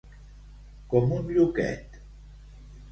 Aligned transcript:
Com 0.95 1.13
un 1.19 1.31
lluquet. 1.37 2.05